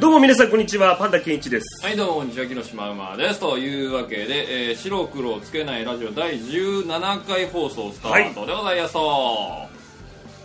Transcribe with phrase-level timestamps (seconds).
[0.00, 1.84] どうも皆さんこんにちはパンダケンイチです。
[1.84, 3.38] はいどうもこんにちは木の島馬です。
[3.38, 8.94] というわけで、えー白黒をつけないラジオ第17回放送スタートでございます。
[8.94, 9.68] と、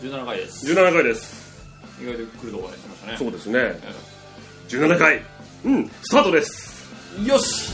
[0.01, 0.67] 17回です。
[0.69, 1.65] 17回です。
[2.01, 3.17] 意外と来るとこまで来ましたね。
[3.17, 3.59] そうですね。
[4.67, 5.21] 17回。
[5.63, 6.91] うんスタートです。
[7.25, 7.71] よし。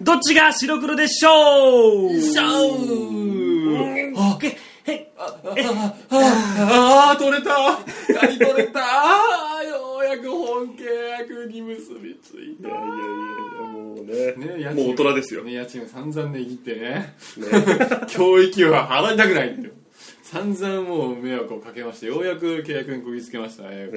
[0.00, 2.20] どっちが白黒でしょう？
[2.20, 2.92] シャう。
[2.94, 4.14] ん。
[4.14, 4.38] ウあ
[4.86, 7.54] へへああ取れた
[8.20, 12.90] 刈り取れたあようやく本契約に結びついたいやいやい
[13.60, 17.14] やもうね家賃もう大人ですよ、ね家賃散々値切ってね
[18.08, 19.74] 教育は払いたくないんだよ
[20.22, 23.88] 散々もう迷惑をかけましてようやく契約にこぎつけましたね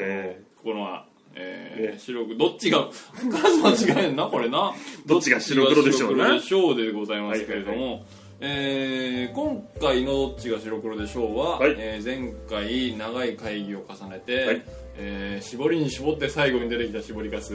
[0.64, 1.06] このこのは
[1.36, 4.74] えー白黒どっちが間違えんなこれな
[5.06, 8.06] どっちが白黒でしょうなどっちが白黒でしょうでございますけれども、
[8.46, 11.76] えー今回の「どっちが白黒でしょうは」はい。
[11.78, 14.62] えー前回長い会議を重ねて、はい。
[14.98, 17.54] えー絞りに絞って最後に出てきた絞りかす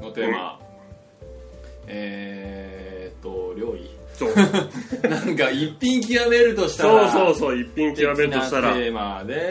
[0.00, 0.60] のテーマ、
[1.88, 3.90] えーっと料理。
[4.14, 4.30] そう。
[5.10, 8.74] なんか一品極めるとしたらそうそうそう一品極めるとしたら。
[8.74, 9.42] テーマで、はい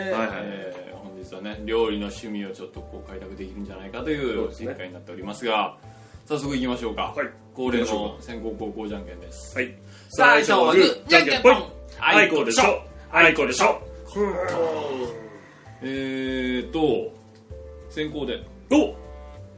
[0.44, 5.76] えー本日はね料理の趣味をちょっとこう開拓できるんじゃないかという展開になっておりますが
[6.26, 7.30] 早速いきましょうか、はい。
[7.56, 9.56] 恒例の先行後攻じゃんけんです。
[9.56, 9.78] はい。
[10.10, 11.08] 最初はグー。
[11.08, 11.64] じゃんけんぽん。
[12.00, 12.84] あいこでしょ。
[13.12, 13.80] あいこでしょ。
[15.82, 17.14] えーと
[17.90, 18.44] 先行で。
[18.72, 18.96] お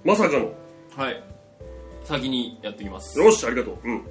[0.06, 0.52] まさかの。
[0.96, 1.24] はい。
[2.04, 3.18] 先にやっていきます。
[3.18, 3.78] よしありがとう。
[3.86, 4.04] うん。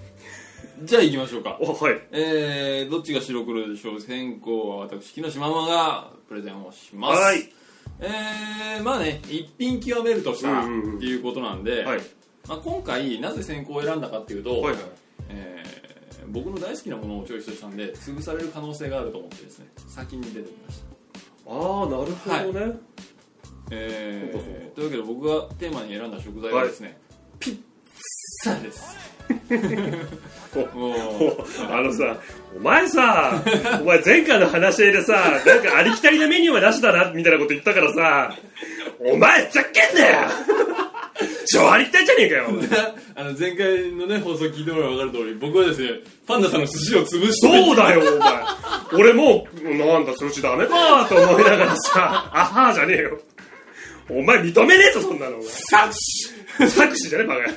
[0.84, 1.56] じゃあ行きましょうか。
[1.60, 2.00] おはい。
[2.12, 4.00] えー、どっちが白黒でしょう。
[4.02, 7.22] 先行は私木下ママがプレゼンをします。
[7.22, 7.55] はい
[8.00, 11.02] えー、まあね一品極めるとしたらってうんうんうん。
[11.02, 12.00] いうことなんで、はい。
[12.48, 14.74] まあ、今回なぜ先行を選んだかっていうと、はいはい。
[15.30, 15.86] えー
[16.28, 21.50] 僕の大好きなものをチョイスしたんで潰される可能性があると思ってですね先に出てきました。
[21.50, 22.74] ああなるほどね、
[23.70, 26.98] えそうかそうー、というわけで僕がテーマに選んだ食材はですね、
[27.38, 27.60] ピッ
[28.46, 28.96] ツァです
[31.68, 32.16] あのさ、
[32.56, 33.42] お前さ、
[33.82, 35.12] お前前回の話し合いでさ、
[35.44, 38.34] なんかありきたりなメニューはなしだな、みたいなこと言ったからさ、
[39.00, 40.28] お前ふざけんなよ
[41.48, 42.48] 超ありきたりじゃねえかよ
[43.14, 48.42] あの前回のね放送聞いてもらえば分かる通り僕はですねパンダさんの寿司を潰してそうだよ、お前。
[48.94, 53.18] 俺もう、なんだ、そっちダメかと思いながらさ、あはーじゃねえよ。
[54.08, 55.36] お前認めねえぞ、そんなの。
[55.36, 56.28] お前サクシ
[56.68, 57.48] 作詞じゃねえ、バカ野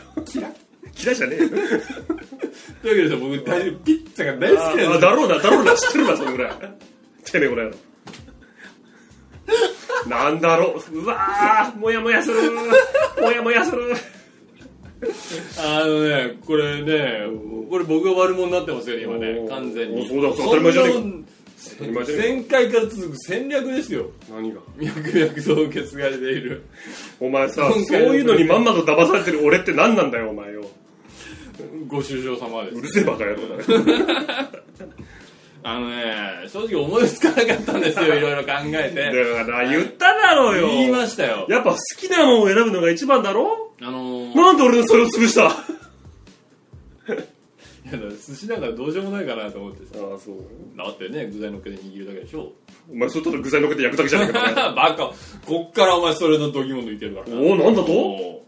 [0.51, 0.68] 郎。
[0.99, 1.49] キラキラじゃねえよ。
[2.81, 6.51] というわけで僕大ピッツァが大好きなんですあだろうな、だろうな、知ってるな、そのぐらい。
[7.23, 7.75] てめえ、この野郎。
[10.07, 13.93] なんだろう、うわー、もやもやする、もやもやする。
[15.57, 17.23] あのね、これね、
[17.69, 20.01] これ僕が悪者になってますよね、今ね完全に。
[20.01, 20.99] おそうだそう当たり前じゃねえか
[21.93, 24.11] 前じゃねえ前回から続く戦略ですよ。
[24.29, 24.59] 何が？
[24.77, 26.63] 脈々と受け継がれている。
[27.19, 30.61] お前さ、そう今回のいうのにまんまと騙されてる俺って何なんだよ、お前よ。
[31.87, 32.77] ご愁傷様です。
[32.77, 33.63] うるせえバカ野郎だね。
[35.61, 39.35] あのね、正直思いつかなかったんですよ、 いろいろ考えて。
[39.35, 40.67] だから、言っただろうよ。
[40.67, 41.45] 言いましたよ。
[41.49, 45.47] やっぱ好きなものを選ぶのが一番だろあのー、なんで俺のそれを潰した？
[45.49, 45.51] あ
[47.11, 49.99] いやだ寿司なんかどうしようもないかなと思ってさ。
[50.03, 50.37] あ、そう。
[50.77, 52.51] だってね、具材のっけて握るだけでしょ。
[52.91, 54.73] お前、それただ具材のっけて焼くだけじゃねえか。
[54.75, 55.11] バカ、
[55.45, 57.35] こっからお前それの度肝抜いてるからな。
[57.41, 58.43] おおなんだと？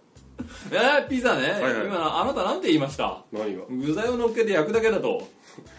[0.72, 1.88] えー、ピザね、いはい。
[1.88, 3.24] 今あなたなんて言いました？
[3.32, 3.64] 何が？
[3.70, 5.28] 具材を乗っけて焼くだけだと。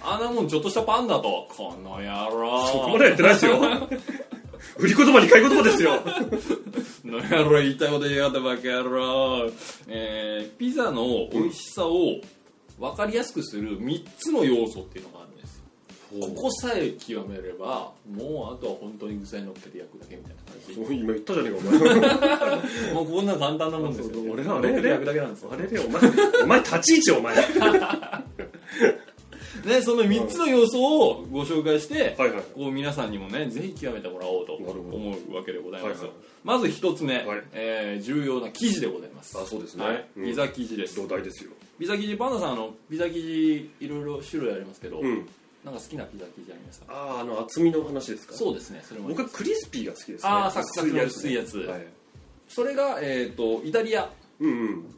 [0.03, 1.49] あんなもんちょっとしたパンだと。
[1.56, 2.66] この野郎。
[2.66, 3.59] そこまでやってないですよ。
[4.78, 6.00] 売り言葉に買い言葉ですよ。
[6.03, 6.10] こ
[7.05, 9.50] の野郎言いたいこと言いやがったバカ野郎
[9.88, 12.21] えー、ピザの美味しさを
[12.78, 15.28] 分かりやすくする3つの要素っていうのがある。
[15.28, 15.31] んです
[16.20, 20.74] ここさえ極めればもうあとは本当に具材乗っけて焼くだけみたいな感じ。
[20.74, 22.92] そう今言ったじゃねえか、お前。
[22.94, 24.32] もうこんな簡単なもんですよ。
[24.32, 25.50] 俺乗っけて焼くだけなんですよ。
[25.53, 26.03] あれれ、お前、
[26.42, 27.34] お前立ち位置お前。
[27.34, 28.24] は
[29.64, 32.30] ね、その3つの要素をご紹介して、いはい。
[32.54, 36.16] こう皆さんにもねぜひ極めてもらおうと思うわけでございます、はいはい。
[36.42, 37.42] まず一つ目、はい。
[37.53, 39.38] えー重要な生地でございます。
[39.38, 39.84] あ、そうですね。
[39.84, 40.24] はい、うん。
[40.24, 40.97] ピザ生地です。
[40.97, 41.53] 土台ですよ。
[41.78, 45.28] ピザ生地パンダさんあのピザ生地いろいろ種類ありますけど、うん。
[45.64, 46.86] なんか好きなピザ生地ありますか？
[46.88, 48.34] ああ、あの、厚みの話ですか？
[48.34, 50.30] そうですねそれも僕はクリスピーが好きですね。
[50.30, 51.86] あーサクサクの薄いやつはい。
[52.48, 54.10] それが、えー、とイタリア。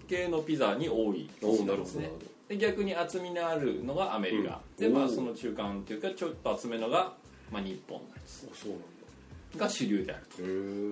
[0.09, 2.11] 系のピザに多い生地なんですね
[2.49, 7.13] で逆に厚みのあるのがアメリカ、うんでまあその中間っていうかちょっと厚めのが、
[7.53, 8.49] まあ、日本なんです。
[8.55, 8.87] そうなんだ。
[9.59, 10.27] が主流である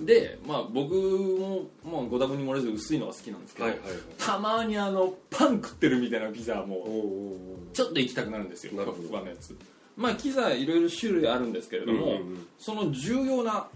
[0.01, 0.07] と。
[0.07, 3.99] で、まあ、僕も、まあ、ご多分に漏れず薄いのが好きなんですけど、はいはいはい。
[4.19, 7.37] たまにあのパン食ってるみたいなピザも
[7.73, 9.57] ちょっと行きたくなるんですよふわのやつ。
[9.97, 12.47] まあ機材いろいろ種類あるんですけれども、うんうんうん。
[12.59, 13.69] その重要な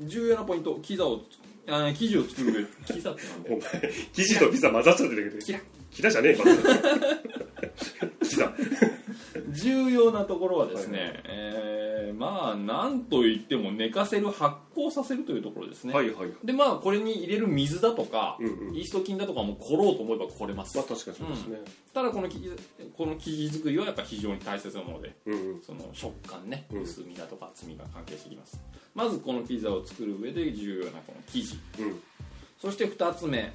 [0.00, 1.22] 重要なポイントキザを
[1.66, 5.42] あ生地を作る上キザってなんだおよ前生地とピザ混ざっちゃってるけど。
[5.44, 5.60] キラ
[5.90, 6.60] キラじゃねえかピザ
[9.64, 11.84] 重要なところはですね、えー
[12.14, 18.76] まあなんと言っても寝かせる発酵させるというところですね、はいはいでまあこれに入れる水だとか、うんうん。
[18.76, 21.58] イースト菌だとかも凝ろうと思えば凝れます、まあ確かにそうですね。
[21.92, 22.50] ただこの生地
[22.96, 25.62] この生地作りはやっぱ非常に大切なものでうんうん。
[25.62, 26.82] その食感ねうん。
[26.82, 28.60] 薄みだとか厚みが関係してきます、
[28.94, 31.58] まずこのピザを作る上で重要なこの生地。
[31.80, 32.00] うん。
[32.58, 33.52] そして2つ目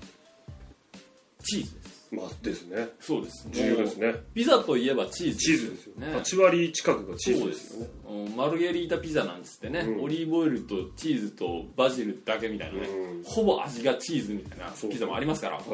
[1.44, 2.90] チーズですまあですね。
[3.00, 4.16] そうです重要ですね。
[4.34, 5.96] ピザといえばチーズチーズですよ。
[5.98, 7.88] ね8割近くがチーズですよね。
[8.10, 10.04] うんマルゲリータピザなんですってね、うん。
[10.04, 13.24] オリーブオイルとチーズとバジルだけみたいなね、うん。
[13.24, 15.66] ほぼ味がチーズみたいなピザもありますから、はい。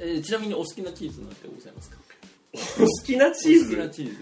[0.00, 1.98] えーちなみにお好きなチーズなんてございますか？
[2.54, 4.12] お好きなチーお好きなズチーズ。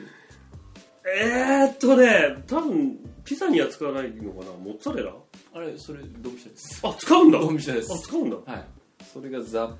[1.07, 4.53] えーっとね多分ピザには使わないのかな？
[4.53, 5.15] モッツァレラ？
[5.55, 6.81] あれそれドンピシャです。
[6.83, 7.39] あ使うんだ。
[7.39, 7.93] ドンピシャです。
[7.93, 8.37] あ使うんだ。
[8.37, 8.65] はい。
[9.13, 9.75] それがザ・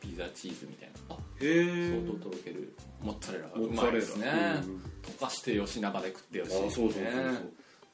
[0.00, 1.16] ピザチーズみたいな。
[1.38, 2.74] 相当とろける。
[3.02, 4.26] モッツァレラがうまいですね、
[4.64, 7.02] うん溶かしてよし生で食ってよし、あそうそうそう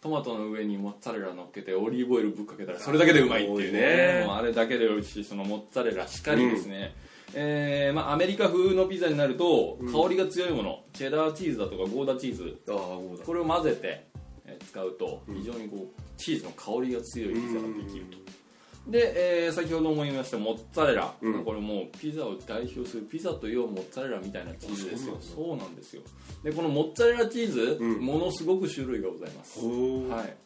[0.01, 4.27] トマトの上にモッツァレラ乗っけてオリーブオイルぶっかけたらそれだけでうまいっていうね。
[4.29, 6.95] あれだけで美味しいそのモッツァレラしかりですね、
[7.35, 9.93] えーまあ、アメリカ風のピザになるとうん。
[9.93, 12.57] 香りが強いもの、チェダーチーズだとかゴーダチーズ。
[13.25, 14.07] これを混ぜて
[14.45, 15.37] えー使うとうん。
[15.37, 18.19] 非常にこうチーズの香りが強いピザができると、
[18.87, 21.45] で、えー先ほども言いましたモッツァレラ、うん。
[21.45, 25.17] これもうピザを代表するピザというモッツァレラみたいなチーズですよ。
[25.19, 26.03] あそそうなんですよ。
[26.45, 28.01] でこのモッツァレラチーズ、うん。
[28.01, 30.37] ものすごく種類がございます、はい。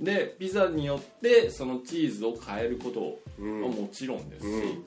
[0.00, 3.62] でピザによってそのチーズを変えることうん。
[3.62, 4.46] はもちろんです。
[4.46, 4.84] し、うん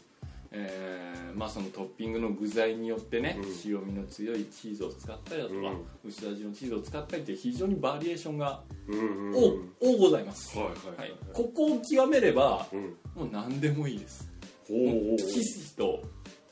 [0.52, 3.46] えーまあ、そのトッピングの具材によってね、うん。
[3.66, 5.60] 塩味の強いチーズを使ったりだとか、
[6.04, 9.34] う薄味のチーズを使ったりって非常にバリエーションがうんうん
[9.82, 10.76] 多,、多ございます、はいはは
[11.06, 11.10] い。
[11.10, 11.20] いはい。
[11.34, 12.82] ここを極めればうん。
[13.16, 14.32] もう何でもいいです。
[14.68, 16.02] 生地と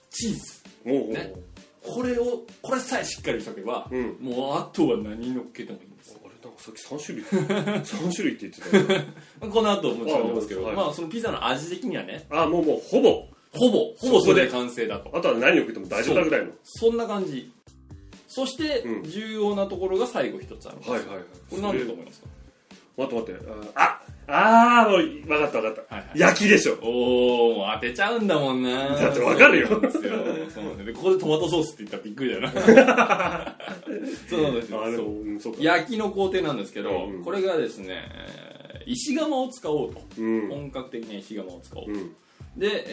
[0.09, 0.39] チーズ。
[0.85, 1.33] ほうね。
[1.81, 4.17] これをこれさえしっかりしとけば、うん。
[4.21, 7.25] もうあとは何乗っけてもいいんですあれなんかさっき三種類
[7.85, 9.01] 三種類って言ってたよ
[9.51, 10.75] この後もちろんありますけどはい。
[10.75, 12.25] まあそのピザの味的にはね。
[12.29, 15.15] あもうもうほぼほぼほぼそれで完成だと。
[15.15, 17.51] あとは何を食っても大丈夫なぐらいのそんな感じ。
[18.27, 19.03] そしてうん。
[19.03, 21.23] 重要なところが最後一つあるんですはいはいはい。
[21.49, 22.27] これ何だと思いますか？
[22.95, 23.51] 待って待って。
[23.75, 30.13] あああーもう分かった分かったはいはい焼きでしょおお当てちゃうんだもんなだってわかるよそうなんですよ
[30.53, 33.57] そうなんですでここでトマトソースって言ったらびっくりだよな
[34.29, 42.15] そうなんですよあでそうもうんそうか焼きの工程なんですけど、うんうんこれがですねえー石窯を使おうと、うん本格的な石窯を使おうと、うん
[42.57, 42.85] で、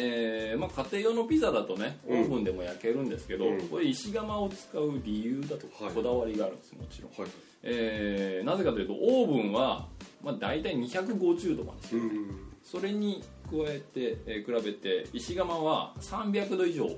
[0.53, 2.23] えーまあ、家庭用のピザだとねオうん。
[2.23, 3.61] ーブンでも焼けるんですけど、うん。
[3.69, 5.95] これ石窯を使う理由だとかはい。
[5.95, 7.31] こだわりがあるんですもちろん、はい。
[7.63, 9.87] えーなぜかというとオーブンは、
[10.23, 12.31] まあ、大体250度までうん。
[12.63, 16.89] それに加えて、えー比べて石窯は300度以上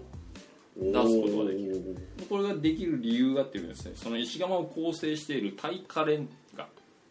[0.76, 1.96] 出出すことができる。
[2.30, 6.66] これができる理由がっていうとですねその石窯を構成している耐火レンガ、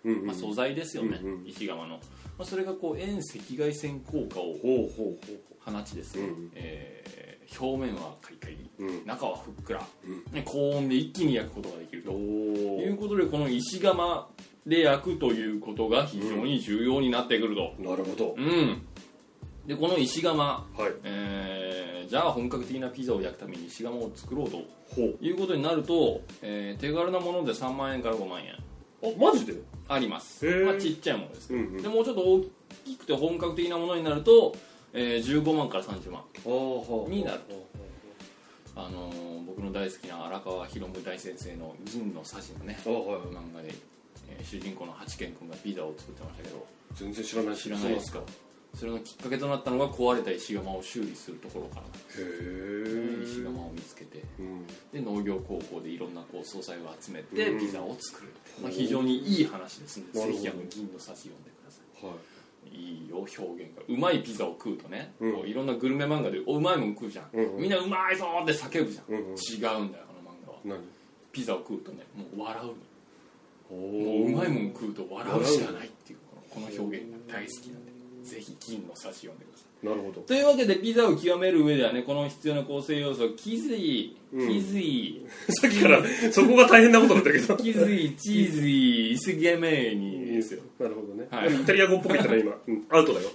[0.06, 0.26] うんうん。
[0.28, 1.48] まあ、素材ですよね、うんうん。
[1.48, 2.00] 石窯の、
[2.38, 4.58] まあ、それがこう遠赤外線効果を
[5.60, 6.52] 放ちですね、うん。
[6.56, 7.12] えー
[7.60, 9.06] 表面はカリカリううん。
[9.06, 10.34] 中はふっくら、うん。
[10.34, 12.12] ね、高温で一気に焼くことができると。
[12.12, 14.28] おいうおことでこの石窯
[14.66, 17.76] で焼くということが非常に重要になってくると。
[17.78, 18.36] なるほど。
[18.38, 18.82] うん、
[19.68, 20.64] でこの石窯、はい。
[21.04, 24.58] えーじゃあ本格的なピザを焼くために石窯を作ろうと
[25.22, 28.54] いうことになると、えー手軽なもので3万円から5万円。
[28.54, 28.58] あ
[29.18, 29.54] マジで？
[29.88, 30.46] あります。
[30.48, 30.66] へー。
[30.66, 31.48] まあ、ちっちゃいものです。
[31.48, 31.82] けど、うんうん。
[31.84, 32.42] でもうちょっと大
[32.86, 34.56] きくて本格的なものになると、
[34.94, 36.24] えー15万から30万
[37.10, 37.40] になる
[38.76, 43.74] あのー僕の大好きな荒川博夢大先生の「銀のさじ」のねあはいはい漫画で、
[44.30, 46.66] えー主人公の八健君がピザを作ってましたけど。
[46.96, 48.26] 全然知らない知らないですかそ
[48.86, 51.82] れのきっかけとなったのが壊れた石窯を修理するところから。
[51.82, 51.88] へ
[52.18, 54.24] え石窯を見つけて。
[54.40, 54.66] うん。
[54.92, 57.60] で農業高校でいろんなこう素材を集めてうん。
[57.60, 60.44] ピザを作るって、まあ、非常にいい話ですんでなるほど。
[60.44, 62.06] ぜひあの銀のさじ読んでください。
[62.06, 62.16] はい
[62.70, 63.84] いいよ表現が。
[63.88, 65.34] うまいピザを食うとね、うん。
[65.34, 67.62] こういろんなグルメ漫画でおうまいもん食うじゃん、うんうん。
[67.62, 70.60] みんなうまいぞーって叫ぶじゃん、うんうん違うんだよあの漫画は。
[70.64, 70.80] 何？
[71.32, 76.20] ピザを食うとねもう笑うもううまいもん食うと笑うしかないっていう
[76.52, 77.91] このこの表現が大好きなんで
[78.24, 79.86] ぜひ銀のさじ読んでください。
[79.86, 80.22] なるほど。
[80.22, 84.48] というわけでピザを極める上ではねこの必要な構成要素生地うん。
[84.48, 86.02] 生 地さっきから
[86.32, 87.58] そこが大変なことだったけど。
[87.58, 90.62] 生地チーズイスゲメーニですよ。
[90.80, 91.54] なるほどね、はい。
[91.54, 93.30] イタリア語っぽく言ったら今、うん、アウトだよ。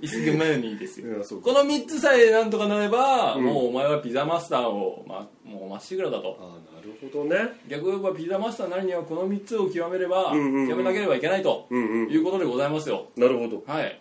[0.00, 1.06] イスゲメーニですよ。
[1.42, 3.44] この3つさえなんとかなれば、うん。
[3.44, 6.36] もうお前はピザマスターを、ま、もうまっしぐらだと。
[6.40, 6.71] ああ
[7.20, 7.60] なるほ当ね。
[7.68, 10.68] 逆を言えばピザマスターなりにはこの3つを極めれば、うんうんうん。
[10.68, 12.10] 極めなければいけないとうんうん。
[12.10, 13.08] いうことでございますよ。
[13.16, 13.62] なるほど。
[13.66, 14.00] はい。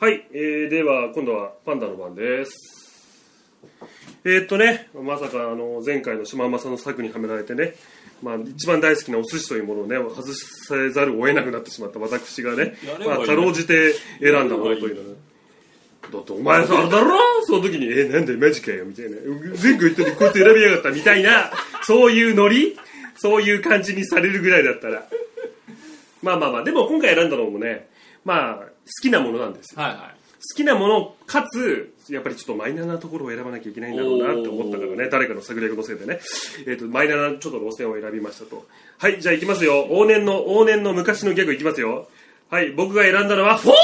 [0.00, 2.84] はい、えー、では今度はパンダの番です。
[4.24, 7.74] えー、っとねまさかあの前回の島正の策にはめられてね
[8.22, 15.14] まあ、一番大好きなお寿司というものをね外さざるを得なくなってしまった私がねやればいいまあ、かろうじて選んだものというのはね
[16.12, 17.18] だってお前さあれだろ？
[17.46, 19.16] その時に「えなんでマジかよ」みたいな
[19.62, 21.50] 「前回言ったのにこいつ選びやがった」みたいな
[21.82, 22.78] そういうノリ？
[23.16, 25.06] そういう感じにされるぐらいだったら。
[26.22, 27.88] まあまあまあでも今回選んだのもね
[28.24, 28.64] まあ好
[29.02, 29.74] きなものなんです。
[29.74, 29.98] よはいはい。
[30.50, 36.20] 好きなものかつやっぱりちょっとマイナーなところを選ばなきゃいけないんだろうなって思ったからね誰かの策略のせいでね、
[36.66, 38.66] えー、とマイナーなちょっと路線を選びましたと。
[38.98, 39.86] はいじゃあいきますよ。
[39.90, 42.08] 往年の往年の昔のギャグいきますよ。
[42.50, 43.74] はい僕が選んだのはフォー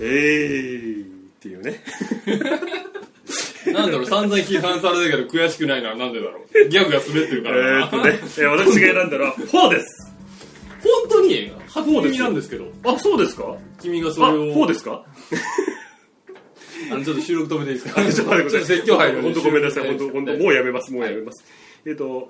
[0.00, 1.08] えーっ
[1.40, 1.82] ていうね。
[3.72, 6.68] なんだろう散々批判されたけど悔しくないのはなんでだろう。
[6.68, 7.84] ギャグが滑ってるえからな。
[7.84, 10.12] ーっとね、えー私が選んだのはフォーです。
[10.82, 11.52] 本当に？
[11.68, 12.66] 初耳なんですけど。
[12.84, 13.56] あそうですか？
[13.80, 14.52] 君がそあれを。
[14.54, 15.04] フォーですか？
[16.92, 18.00] あのちょっと収録止めていいですか？
[18.10, 18.76] ちょっと待ってください。
[18.76, 19.86] 説教入る本当ごめんなさい。
[19.88, 20.92] 本当本当もうやめます。
[20.92, 21.44] もうはいやめます。
[21.86, 22.28] えっと、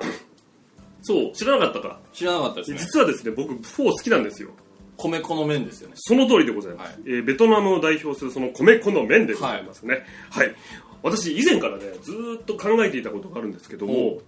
[1.03, 2.01] そう、知らなかったか。
[2.13, 2.79] 知らなかったですね。
[2.79, 4.51] 実はですね、僕、フォー好きなんですよ。
[4.99, 5.95] 米粉の麺ですよね。
[5.97, 6.93] その通りでございます。
[6.93, 7.03] はい。
[7.07, 10.05] えーベトナムを代表するその米粉の麺でございますね。
[10.31, 10.55] はい。
[11.03, 14.19] 私、以前からね、ずーっと考えていたことがあるんですけども、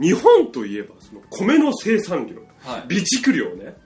[0.00, 2.82] 日本といえば、その米の生産量、はい。
[2.82, 3.76] 備蓄量ね、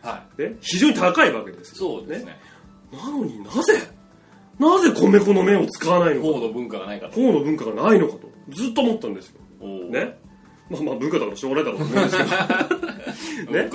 [0.00, 2.36] はね非常に高いわけですいそうですね。
[2.90, 3.74] なのになぜ、
[4.58, 6.40] なぜ米粉の麺を使わないのか。
[6.40, 7.20] の文化がないかと。
[7.20, 9.40] の文化がないのかと、ずっと思ったんですよ。
[9.90, 10.18] ね。
[10.70, 12.24] まあまあ文化だからしょうがないだろうと思うんですけ
[13.44, 13.52] ど。
[13.52, 13.68] ね。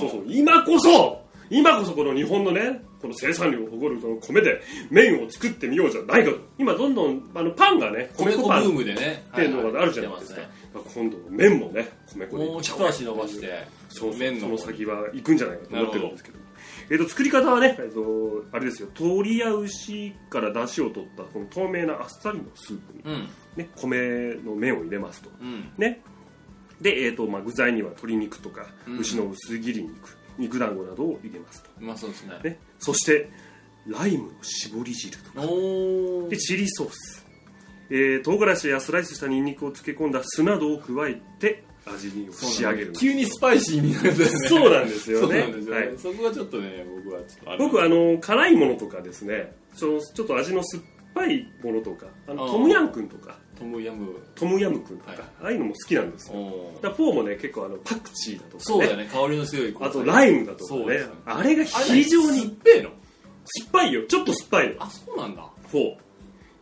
[0.00, 0.24] そうそう。
[0.28, 1.23] 今こそ
[1.54, 6.38] 今こそこの日本のねこの生産量を誇るその米で麺を作ってみようじゃないかと。
[6.58, 9.24] 今どんどんあのパンがね米粉ブパンっームでね。
[9.34, 12.44] ていうのがあるじゃないですか、はだから今度麺もね米粉で。
[12.44, 13.66] もう一足伸ばして。
[13.88, 14.58] そうの。
[14.58, 16.38] 先は行くんじゃないかと思ってるんですけど。
[16.90, 18.88] えー、と作り方はね、えー、とあれですよ。
[18.98, 23.28] 鶏や牛から出汁を取ったこの透明なあっさりのスープに、うん。
[23.56, 25.30] ね、米の麺を入れますと。
[25.40, 25.70] うん。
[25.78, 26.00] ね。
[26.80, 28.98] で、えーとまあ、具材には鶏肉とか、うん。
[28.98, 32.38] 牛の薄切り肉肉団子などを入れますと、うまそうですね。
[32.42, 33.30] ね、そして
[33.86, 35.42] ライムの絞り汁とか。
[35.42, 37.26] おでチリソース、
[37.90, 42.92] えー、唐辛子やスライスしたニンニクを漬け込んだ酢などを加えて味に仕上げる。
[42.92, 44.48] 急にスパイシーになるんだよね。
[44.48, 45.98] そうなんですよそうねなんですよね、はい。
[45.98, 49.52] そこがちょっとね僕はちょっと僕あの辛いものとかですね。
[49.74, 50.82] そのちょっと味の酸っ
[51.14, 54.20] ぱいものとかあのトムヤンクンとかトムヤム。
[54.34, 55.20] トムヤムクンとか、はい。
[55.20, 56.38] ああいうのも好きなんですよ。
[56.38, 58.60] おだからフォーもね結構あのパクチーだとかね。
[58.60, 60.80] そうだよね香りの強いあとライムだとかね。
[60.80, 61.12] そうですね。
[61.24, 62.90] あれが非常に酸っぱいの？
[62.90, 64.06] 酸っぱいよ。
[64.06, 64.82] ちょっと酸っぱいの。
[64.82, 65.46] あそうなんだ。
[65.68, 65.96] フォー。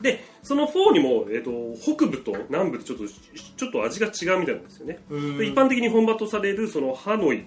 [0.00, 4.98] でそのフォーにも、えー、と北部と南部でちょっとちょっと味が違うみたいなんですよね。
[5.10, 7.44] で一般的に本場とされるそのハノイ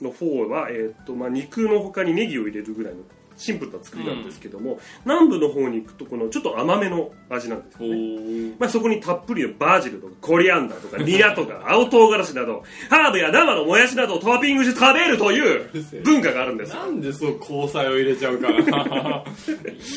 [0.00, 3.00] のフォーは、えーとまあ、肉の他にネギを入れるぐらいの
[3.42, 7.96] シンプルな作りなんですけども、南部の方に行くとこのちょっと甘めの味なんですおよね。
[7.96, 8.54] ー。
[8.58, 15.70] まあ、そこにたっぷりのバジルとかコリアンダーとかニラとか青唐辛子などハーブや生のもやしなどをトッピングして食べるという
[16.04, 16.80] 文化があるんですよ。
[16.80, 18.48] なんでそう交際を入れちゃうか。
[18.50, 19.24] な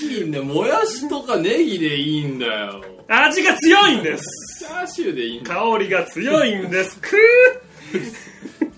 [0.10, 2.82] いいんだよもやしとかネギでいいんだよ。
[3.08, 4.24] 味が強いんです。
[4.60, 5.72] チャーシューでいいんだよ。
[5.72, 7.00] 香りが強いんです。
[7.00, 7.16] く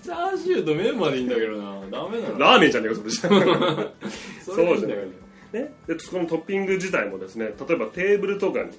[0.08, 1.80] チャーシューと麺までいいんだけどな。
[1.90, 2.28] ダメな。
[2.30, 3.28] のーラーメンじゃねえかそれじゃ
[4.42, 5.02] それでいいんだよ
[5.52, 8.70] ね、でそこのトッピング自体もですね例えばテーブルとかに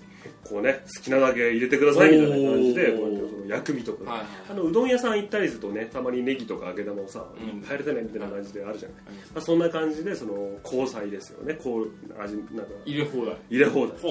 [0.43, 4.27] こうね好きなだけ入れてくださいみたいな感じでこうやってその薬味とか、はいはい。
[4.51, 7.61] あのうどん屋さん行ったりするとねたまにネギとか揚げ玉をさうん。
[7.61, 8.97] 入れてねみたいな感じであるじゃない、
[9.33, 11.55] まあ、そんな感じでその交際ですよね。
[11.55, 13.35] こう味なんか入れ放題。
[13.49, 13.97] 入れ放題。
[13.97, 14.07] ほ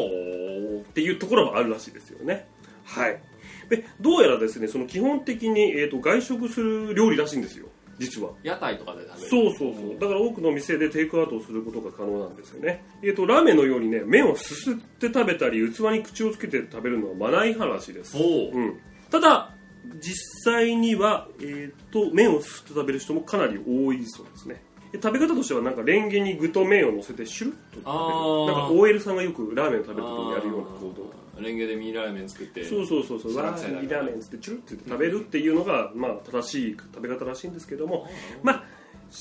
[0.81, 2.49] っていうところもあるらしいですよね。
[2.85, 3.21] はい
[3.69, 7.67] でどうやらですねその基本的に、えー、と外食する料理らしいんですよ。
[7.99, 8.31] 実は。
[8.43, 9.29] 屋台とかで食べる。
[9.29, 9.99] そうそうそう。
[9.99, 12.85] だから多くの店でテイクアウトをすることが可能なんですよね。
[13.03, 18.17] えっ、とラーメンのようにね麺をすすって食べたり器に口をつけて食べるのはマナー違反らしいです。
[18.17, 18.57] ほう。
[18.57, 19.55] うん、ただ
[20.01, 24.63] 実際には、えー、と麺をすすって食べる人もかなり多いそうですね。
[24.93, 28.57] で食べ方としてはなんかレンゲに具と麺を乗せてシュルッと食べる。
[28.57, 31.13] なんか OL さんがよくラーメンを食べる時にやるような行動
[31.43, 33.37] レンゲでミニラーメン作ってそうそうそうそう。
[33.37, 38.09] わーミラーメンっつってチュルって食べるっていうのが、まあ、正しい食べ方らしいんですけども
[38.43, 38.65] まあ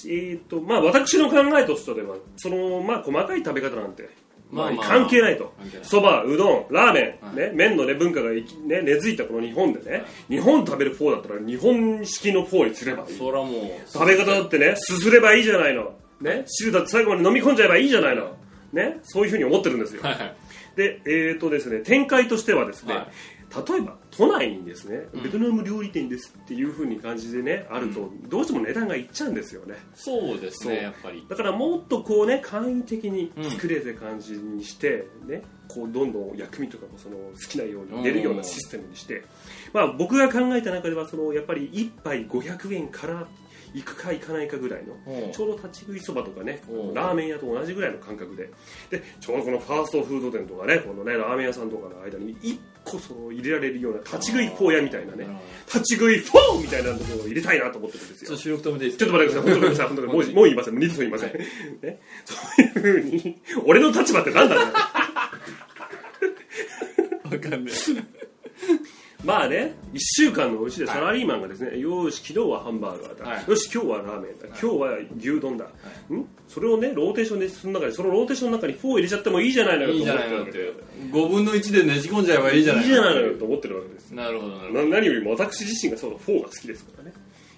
[0.06, 4.10] えーとまあ、私の考えとしてはその、まあ、細かい食べ方なんて、
[4.52, 5.54] まあ関係ないと。
[5.84, 7.36] そばうどんラーメン、はい。
[7.38, 13.18] ね、麺の、ね、文化がいき、ね、根付いたこの日本でね、日本食べるフォーだったら日本式のフォーにすればいい。
[13.18, 13.52] そらもう
[13.88, 18.36] 食べ方だってねすすればいいじゃないの、ね、汁だって最後まで飲み込んじゃえばいいじゃないの、
[18.74, 20.02] ね、そういうふうに思ってるんですよ。
[20.02, 20.36] はいはい。
[20.76, 23.08] でえーとですね展開としてはですね、はい。
[23.72, 25.24] 例えば都内にですね、うん。
[25.24, 29.76] ベトナム料理店ですっていう風に感じでねあると、どうしても値段がいっちゃうんですよね。
[29.96, 31.26] そうですねやっぱり。
[31.30, 39.24] だからもっとこうね簡易的に作れる感じにして、ねこうどんどん薬味とかもその好きなように入れるようなシステムにして、
[39.74, 43.28] まあ、僕が考えた中ではそのやっぱり1杯500円から
[43.74, 48.50] いくかいかないかぐらいのうんちょうど立ち食いそばとかねうんラーメン屋と同じぐらいの感覚で
[48.90, 61.32] でちょうどこのファーストフード店とかねこのねラーメン屋さんとかの間に1個その入れられるような立ち食いフォー屋みたいなねうん立ち食いフォーみたいなところを入れたいなと思ってるんですよちょっと待ってください、本当にごめんなさい、本当にもうもう言いません、二度と言いません。
[61.82, 64.74] ね、そういうふうに、俺の立場って何なんだよ。
[67.24, 67.74] わかんない
[69.26, 73.50] まあね、1週間のうちでサラリーマンがですね、よーし、昨日はハンバーガーだ、はい。
[73.50, 75.70] よし、今日はラーメンだ、今日は牛丼だ、ん？
[76.48, 80.76] それをね、ローテーションで進む中で、そのローテーションの中にフォー入れちゃってもいいじゃないのよと思ってるわ
[81.12, 84.12] 5分の1でねじ込んじゃえばいいじゃないけいいじゃないのよと思ってるわけです。
[84.12, 87.14] なるほどなるほな何よりも私自身がそのフォーが好きですからね。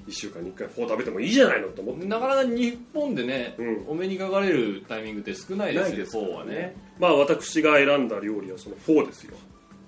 [0.07, 3.85] 1週間に1回フォー食べてもいいじゃないのと思ってどなかなか日本でね、うん。
[3.89, 6.75] お目にかかれるタイミングって少ないですよフォーはね。
[6.99, 9.35] まあ私が選んだ料理はそのフォーですよ。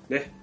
[0.09, 0.33] ね。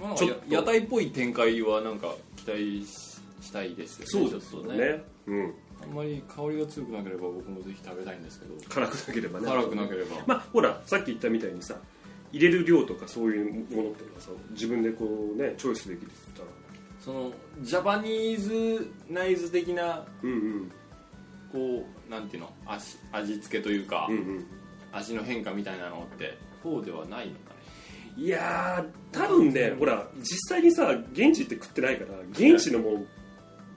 [0.00, 0.52] まあちょっと。
[0.52, 4.78] や屋台っぽい展開はなんか期待ししたいですよねちょっとね。
[4.78, 5.04] ね。
[5.26, 5.54] うん。
[5.82, 8.54] あんまり香りが強くなければ僕もぜひ食べたいんですけど。
[8.68, 9.46] 辛くなければね。
[9.46, 11.74] 辛くなければ、まあほらさっき言ったみたいにさ
[12.32, 16.48] 入れる量とかそういうものっていうのはさ自分でこうねチョイスできるって言ったら。
[17.00, 20.72] そのジャパニーズナイズ的なうんうん。
[21.50, 24.46] こうなんていうの味味付けというか、うんうん。
[24.92, 27.34] 味の変化みたいなのってフォーではないの？
[28.20, 33.06] いやー多分ねほら実際にさ現地って食ってないから現地のもん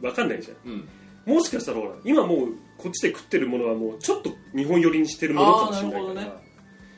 [0.01, 0.71] 分かんないじゃうん。
[0.73, 0.88] ん
[1.25, 2.47] もしかしたらほら今もう
[2.77, 6.03] こっちで食ってるものはもうちょっと日本寄りにしてるものかもしれないから。
[6.03, 6.43] あーなるほ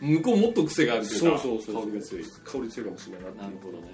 [0.02, 3.88] 向こうもっと癖があるというかそうそうそう香りが強い香り強いかもしれないななるほどね。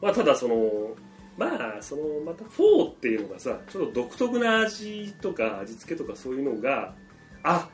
[0.00, 0.96] まあ、ただその
[1.36, 6.94] まあそのまたフォーっていうのがさちょっと独特な味とか味付けとかそういうのが
[7.42, 7.68] あ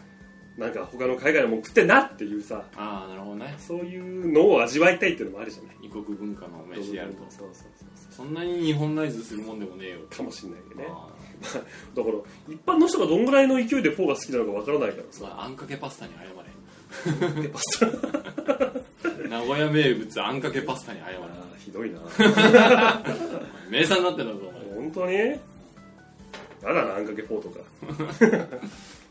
[0.59, 3.55] なんか他の海外のもん食ってんなっていうさああなるほどね。
[3.59, 5.77] そういうのを味わいたいっていうのもあるじゃない。
[5.83, 7.25] 異国文化の飯やると。
[7.31, 10.01] そうそうそうそそんなに日本ナイズするもんでもねえよ。
[10.03, 10.87] うかもしれないよね。
[10.91, 11.09] あ
[11.97, 12.15] だから
[12.55, 15.25] 一般の人がどんぐらいの勢いでフォーが好きなのかわからないからさ。
[15.25, 16.33] ーまああんかけパスタに謝れ。
[19.29, 21.17] 名古屋名物あんかけパスタに謝れ。
[21.59, 22.01] ひどいな。
[23.71, 24.41] 名産になってんだぞ
[24.75, 25.15] 本当に？
[25.15, 25.37] や
[26.63, 27.61] だなあんかけフォーとか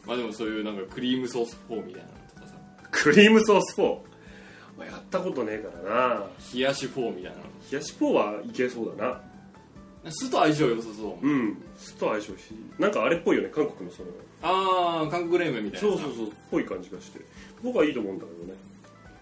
[0.05, 2.55] まあでもそういうなんかクリームソースフォーみたいなのとかさ。
[2.91, 3.97] クリームソースフォー、
[4.77, 6.23] まあ、やったことねえからな。
[6.53, 7.43] 冷やしフォーみたいなの。
[7.71, 9.21] 冷やしフォーはいけそうだな。
[10.09, 11.27] 酢と相性良さそう。
[11.27, 11.63] うん。
[11.77, 12.55] 酢と相性し。
[12.79, 14.09] なんかあれっぽいよね韓国のその。
[14.41, 15.87] ああ韓国冷麺みたいな。
[15.87, 17.19] そうそうそうっぽい感じがして。
[17.63, 18.59] 僕はいいと思うんだけどね。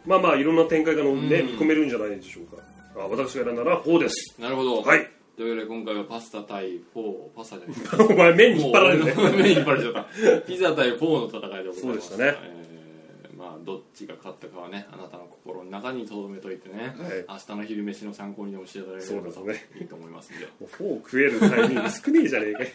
[0.05, 1.47] まあまあいろんな展開がの、ねうん。
[1.47, 2.63] 見込めるんじゃないでしょうか。
[2.95, 4.35] あ私が選んだのはフォーです。
[4.39, 4.81] なるほど。
[4.81, 8.07] はいというわけで今回はパスタ対フォーパスタじゃない。
[8.11, 9.13] お前麺に引っ張られるね。
[9.13, 10.41] もう麺に引っ張られちゃった。
[10.41, 11.79] ピザ対フォーの戦いでございます。
[11.79, 12.37] そうでしたね。
[12.43, 17.25] えーまあどっちが勝ったかはねあなたの心の中に留めといてね、はい。
[17.29, 19.69] 明日の昼飯の参考にでもしていただければね。
[19.79, 20.45] いいと思いますんで。
[20.45, 22.63] もうフォー食えるタイミング少ねえじゃねえか。
[22.63, 22.69] よ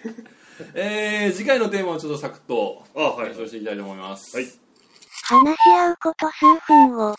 [0.73, 3.27] えー、次回のテーマをちょっとサクッとあはい。
[3.27, 4.47] 解消していきたいと思います、はい。
[4.47, 7.15] 話し合うこと数分を。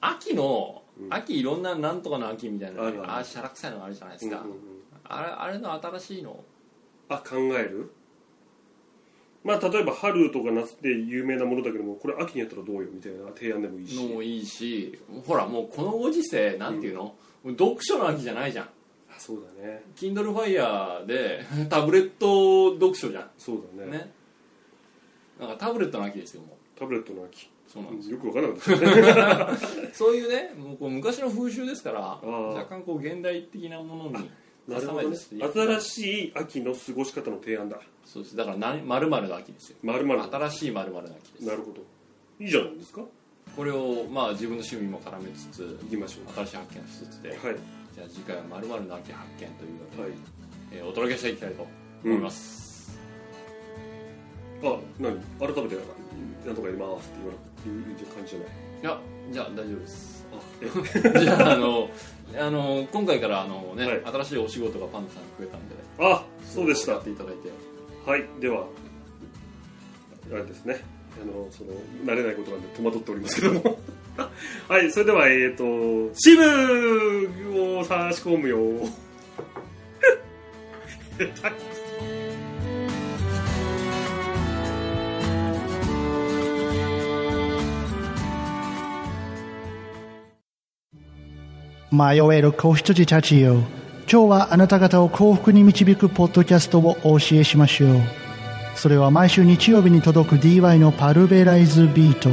[0.00, 4.58] 秋の、うん秋いろんななんとかの秋みたいなあるあるああしゃらくさいのあるじゃないですか、うんうんうん。
[5.04, 6.44] あれあれの新しいの？
[7.08, 7.92] あ考える？
[9.42, 13.96] まあ例えば春とか夏で有名なものだけどもこれ秋にやったらどうよみたいな提案でもいいし。
[13.96, 17.14] のもいいしほらもうこのご時世なんていうの、
[17.46, 18.64] 読書の秋じゃないじゃん。
[18.66, 18.70] あ
[19.18, 19.82] そうだね。
[19.96, 23.88] Kindle Fire でタブレット読書じゃそうだね。
[23.88, 24.12] んね
[25.40, 26.78] なんかタブレットの秋ですよもう。
[26.78, 27.50] タブレットの秋。
[27.66, 28.10] そうなんです。
[28.10, 29.90] よくわからなかったですね。
[29.92, 34.30] そういうねもうこう昔の風習ですからー若干こう現代的なものに
[34.68, 35.16] なるほどね。
[35.18, 37.78] 新しい秋の過ごし方の提案だ。
[38.04, 38.36] そうです。
[38.36, 39.76] だから何丸々の秋ですよ。
[39.82, 41.46] まるまる新しい丸々の秋です。
[41.46, 41.82] なるほど。
[42.38, 43.02] いいじゃないですか。
[43.56, 47.56] これをまあ自分の趣味も絡めつつ行きましょ新しい発見をしつつでうはい。
[47.94, 49.50] じゃあ次回は丸々の秋発見というわ
[49.90, 50.12] けで、はい。
[50.72, 51.66] えーお届けしていきたいと
[52.04, 52.69] 思います、
[54.62, 55.18] あ何？
[55.38, 55.76] 改めて
[56.46, 58.48] なんとかやりますって言わないう感じじゃない？
[58.82, 59.00] いや
[59.32, 60.26] じゃあ大丈夫です。
[60.32, 60.40] あ
[61.14, 61.20] え。
[61.24, 61.90] じゃああの
[62.38, 64.02] あの今回からあのね、はい。
[64.04, 66.92] 新しいお仕事がパンダさんに増えたんであそうでした。
[66.92, 67.50] やっていただいて。
[68.06, 68.64] はいでは
[70.32, 70.80] あれですね。
[71.20, 71.70] あのその
[72.06, 73.78] 慣れないことなんで戸惑っておりますけども。
[74.68, 75.64] はいそれではえっ、と
[76.14, 78.58] 支部を差し込むよ。
[81.18, 81.79] 下 手
[91.92, 93.62] 迷える子羊たちよ。
[94.10, 98.00] 今日はあなた方を幸福に導くポッドキャストをお教えしましょう。
[98.76, 102.30] それは毎週日曜日に届く DY のパルベライズビート。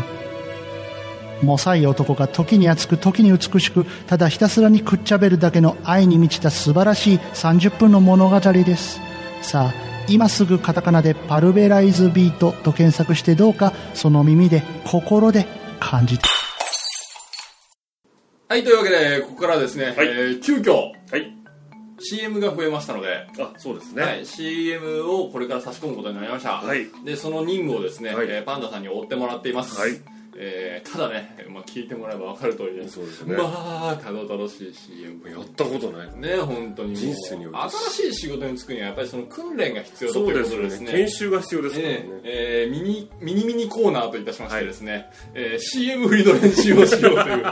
[1.43, 8.99] もさい男が時に熱く時に美しく、ただひたすらにくっちゃべるだけの愛に満ちた素晴らしい30分の物語です。
[9.41, 15.47] さあ、今すぐカタカナでパルベライズビートと検索してどうかその耳で心で
[15.79, 16.36] 感じて。
[18.49, 20.71] はい、というわけで、ここからはですね、はいえー急遽、
[21.11, 21.33] はい。
[21.99, 24.01] CM が増えましたので、あ、そうですね。
[24.01, 29.99] はい、CM をこれから差し込むことになりました、はいでその任務をですね、はいえーパンダさんに追ってもらっています、はい
[30.39, 33.35] えーただね、まあ、聞いてもらえば分かる通りそうですね。
[33.35, 33.43] ま
[33.91, 36.09] あたどたどしい CM やったことない。
[36.17, 40.63] ね本当に人生に新しい仕事に就くにはやっぱりその訓練が必要だとそういうですよね。
[40.63, 40.91] ことですね。
[40.91, 41.93] 研修が必要ですからね。
[42.23, 47.43] えええーミニミニミニコーナーといたしましてですね、えー CM 振りの練習をしようという。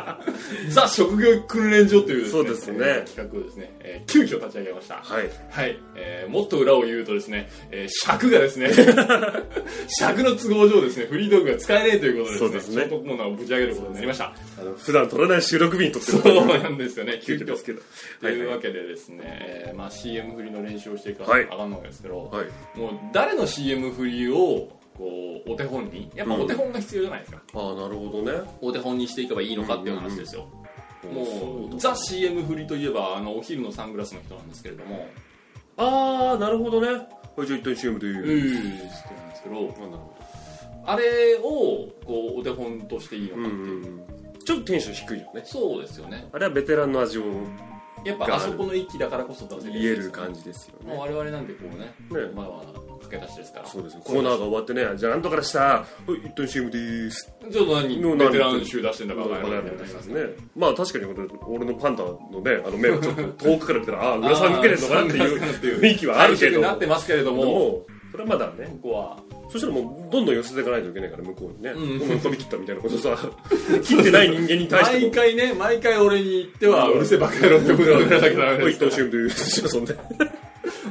[0.69, 2.77] ザ職業訓練所というですねそうですね。
[2.79, 4.95] えー企画をですね、えー急遽立ち上げました。
[4.95, 5.29] はい。
[5.49, 8.69] はい、えーもっと裏を言うとですね、えー尺がですね
[9.99, 12.47] 尺の都合上ですねフリードッグが使えないということでですね。
[12.47, 12.83] そうですね。
[12.83, 14.33] ショートコーナーをぶち上げることになりました。
[14.59, 16.63] あの、普段撮らない収録日に撮ってそうる。
[16.63, 17.19] なんですよね。
[17.23, 17.81] 急遽ですけど。
[18.21, 21.47] というわけけでですね、えーまあ、CM 振りの練習をしていかはい。
[21.49, 22.79] あかんのですけど、はい。
[22.79, 28.39] もう誰の CM 振りをこうお手本にやっぱお手本が必要じゃないですか、ああ、なるほどね。
[28.61, 30.47] お手本にしていけばいいのかっていう話ですよ、
[31.13, 35.07] もうザ CM 振りといえばあのお昼のサングラスの人なんですけれども。
[35.77, 36.87] ああ、なるほどね。
[37.35, 38.23] はい、じゃあ一旦 CM で言う。
[38.23, 39.55] うーって言うんですけど
[40.85, 41.41] あれを
[42.05, 43.43] こうお手本としていいのど。
[43.43, 44.01] か、うんうんうん。
[44.45, 45.41] ちょっとテンション低いよね。
[45.43, 47.23] そうですよねあれはベテランの味を
[48.05, 50.93] やっぱあそこの域だからこそ出せる言える感じですよね。
[50.93, 51.85] もう我々なんてこうね
[52.21, 54.01] ねまあまあ駆け出しですからそうですよ。
[54.01, 55.59] コーナーが終わってね、じゃあなんとからした。
[55.59, 57.33] はい、一旦 CM でーす。
[57.51, 60.21] ちょっと何のベテラン集出してんだからバカ野郎みたいなやつね。
[60.55, 61.05] まあ確かに
[61.47, 66.61] 俺のパンダのね、あの目をちょっと遠くから見たら、ああ、浦さん向けてるのかなっていう雰囲気はあるけど。
[66.61, 68.77] なってますけれどもも、それはまだね。
[68.83, 69.17] ここは
[69.55, 71.99] そしたらもうどんどん寄せていかないといけないから向こうにね、うん。
[71.99, 73.17] どんどん飛び切ったみたいなことさ。
[73.83, 74.99] 切ってない人間に対して。
[74.99, 79.93] も毎回ね毎回俺に言ってはうるせえバカ野郎ってことを言わなきゃダメです一等 CM というそんで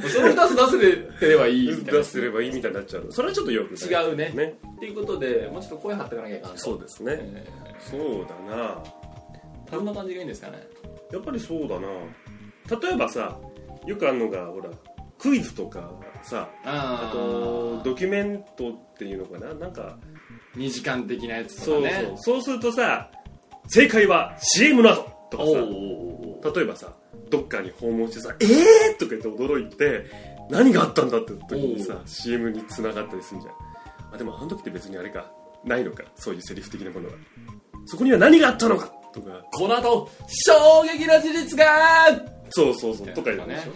[0.07, 1.91] その2つ出せてればいいみたいな。
[1.99, 4.03] 出せればいいみたいになっちゃうそれはちょっとよくない。
[4.03, 4.31] 違うね。
[4.33, 4.57] ね。
[4.77, 7.45] っていうことでもうちょっと声張っていかなきゃいけないそうですね、え
[7.79, 7.99] そう
[8.49, 8.83] だな。
[9.69, 9.71] ー。
[9.71, 10.67] どんな感じがいいんですかね。
[11.11, 11.87] やっぱりそうだな。
[12.81, 13.37] 例えばさ
[13.85, 14.71] よくあるのがほら
[15.19, 15.91] クイズとか
[16.23, 19.53] さああとドキュメントっていうのかな？
[19.53, 19.97] なんか
[20.55, 22.03] 2時間的なやつそうとかね。
[22.05, 22.41] そうそう。
[22.41, 23.11] するとさ
[23.67, 25.49] 正解は CM などとかさ
[26.55, 26.93] 例えばさ
[27.29, 30.05] どっかに訪問してさ「えー!」とか言って驚いて
[30.49, 33.55] 何があったんだって時にさ CM に繋がったりするんじゃん。
[34.13, 35.31] あでもあの時って別にあれか。
[35.63, 36.03] ないのか？
[36.15, 37.15] そういうセリフ的なものが。
[37.87, 38.85] そこには何があったのか？
[39.11, 39.43] とか。
[39.51, 41.65] この後衝撃の事実が！
[42.51, 43.07] そうそうそう。
[43.07, 43.71] とか言うでしょ？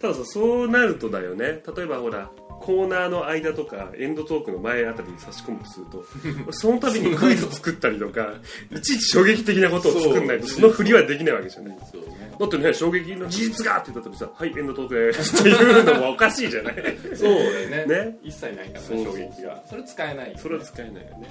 [0.00, 1.62] たださそうなるとだよね。
[1.76, 2.30] 例えばほら
[2.60, 6.04] コーナーの間とかエンドトークの前あたりに差し込むとすると
[6.52, 8.34] その度にクイズ作ったりとか
[8.70, 11.78] いちいち衝撃的なことを作んないとその振りはできないわけじゃない。
[11.92, 12.00] そう。
[12.02, 16.74] ねだってね衝撃の事実がって言った時さ「はいエンドトークです」っていうのもおかしいじゃない。
[17.14, 17.86] そうだよね。
[17.86, 18.18] ね？
[18.22, 19.62] 一切ないからね衝撃が。
[19.68, 21.28] それ使えないそれは使えないよね。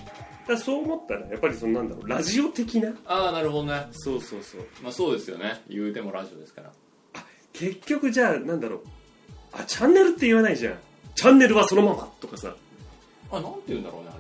[0.48, 2.94] だからそう思ったらやっぱりそのなんだろうラジオ的な？
[3.06, 3.88] ああなるほどね。
[3.92, 4.62] そうそうそう。
[4.84, 5.62] まあそうですよね。
[5.70, 6.72] 言うてもラジオですから
[7.58, 8.80] 結局じゃあなんだろう。
[9.54, 10.76] あチャンネルって言わないじゃん。
[11.16, 12.54] チャンネルはそのままとかさ。
[13.32, 14.18] あなんて言うんだろうねあ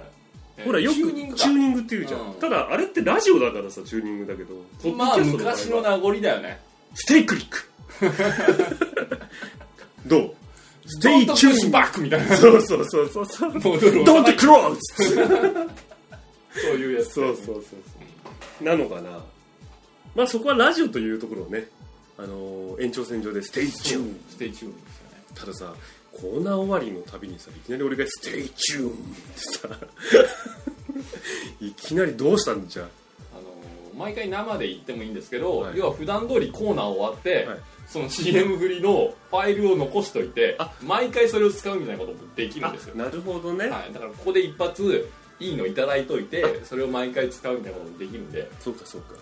[0.59, 0.65] れ。
[0.65, 2.33] ほらよくチューニングかチューニングって言うじゃん、うん。
[2.35, 4.55] ただあれってラジオだからさチューニングだけど。
[4.81, 6.61] ポッドまあキャスト場合は昔の名残だよね。
[6.93, 7.69] Stay click。
[10.07, 10.35] どう？
[10.87, 12.37] Stay tuning back みたいな。
[12.37, 13.53] そうそうそうそうそう。
[13.53, 14.79] 戻る Don't close。
[16.55, 17.75] そういうやつそうそうそうそ
[18.61, 18.63] う。
[18.63, 19.19] なのかな。
[20.15, 21.67] まあそこはラジオというところをね
[22.17, 25.23] あのー延長線上で Stay tune, stay tune ですよね。
[25.35, 25.73] たださ
[26.13, 29.69] コーナー終わりのたびにさいきなり俺が Stay tune ってさ
[31.61, 32.83] いきなりどうしたんじゃ？
[32.83, 35.77] あのー毎回生で言ってもいいんですけど、はい。
[35.77, 37.59] 要は普段通りコーナー終わって、はい。
[37.87, 40.73] その CM 振りのファイルを残しといてあ。
[40.81, 45.07] 毎回それを使うみたいなこともできるんですよ、なるほどね、はい、だからここで一発
[45.39, 49.13] いいのいただいといてそれを毎回使うみたいなこともできるんで、そうかそうか。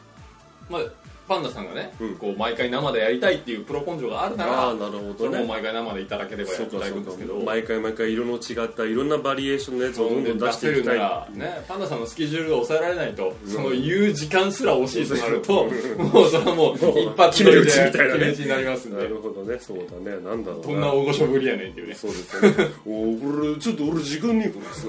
[0.69, 0.81] まあ、
[1.27, 2.15] パンダさんがね、うん。
[2.17, 5.15] こう毎回生でやりたいっていうプロ根性があるならああなるほどね。
[5.17, 10.97] それも毎回生でいただければやそうっていんですけど毎回毎回色の違ったいろんなバリエーションのやつをどんどん出していきたい。
[10.97, 16.07] ら、ね、パンダさんのスケジュールが抑えられないと、その言う時間すら惜しいとなると、うん。
[16.09, 18.97] もうそれはもう一発決め打ちみたいなね決め打ちになりますんで。
[18.97, 19.59] なるほどね。
[19.59, 20.17] そうだね。
[20.23, 21.95] なんだろうどんな大御所ぶりやねんっていうね。
[21.95, 24.87] そうですよねおこれちょっと俺時間ねえからさ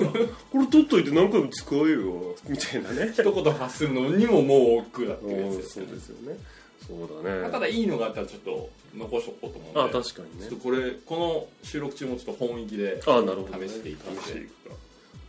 [0.52, 3.12] これ取っといて何回も使えよみたいなね。
[3.12, 6.38] 一言発するのにももう億劫だっていうやつおですよねそうですよね。
[6.86, 7.50] そうだね。
[7.50, 9.80] ただいいのがあったらちょっと残しとこうと思うんで。
[9.80, 10.48] あ確かにね。
[10.48, 14.38] ちょっとこれこの収録中もちょっと本域であなるほど、ね、試していくんで試して。
[14.40, 14.76] いくか